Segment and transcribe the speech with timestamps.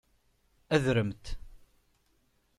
[0.75, 1.25] Adremt.